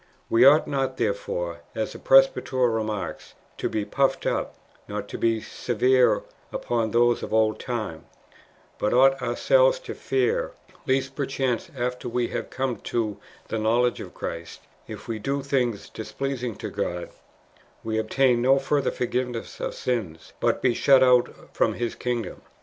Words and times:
We 0.31 0.45
ought 0.45 0.67
not, 0.67 0.97
therefore, 0.97 1.61
as 1.75 1.93
that 1.93 2.03
presbyter 2.03 2.57
remarks, 2.67 3.35
to 3.59 3.69
be 3.69 3.85
puffed 3.85 4.25
up, 4.25 4.55
nor 4.87 5.03
be 5.03 5.41
severe 5.41 6.23
npon 6.51 6.91
those 6.91 7.21
of 7.21 7.31
old 7.35 7.59
time, 7.59 8.05
but 8.79 8.93
ought 8.95 9.21
ourselves 9.21 9.77
to 9.81 9.93
fear, 9.93 10.53
lest 10.87 11.15
perchance, 11.15 11.69
after 11.77 12.09
[we 12.09 12.29
have 12.29 12.49
come 12.49 12.77
to] 12.77 13.17
the 13.49 13.59
knowledge 13.59 14.01
of 14.01 14.15
Christ, 14.15 14.61
if 14.87 15.07
we 15.07 15.19
do 15.19 15.43
things 15.43 15.87
displeasing 15.87 16.55
to 16.55 16.71
God, 16.71 17.11
we 17.83 17.99
obtain 17.99 18.41
no 18.41 18.57
further 18.57 18.89
forgiveness 18.89 19.59
of 19.59 19.75
sins, 19.75 20.33
but 20.39 20.63
be 20.63 20.73
shut 20.73 21.03
out 21.03 21.53
from 21.53 21.73
His 21.75 21.93
kingdom. 21.93 22.41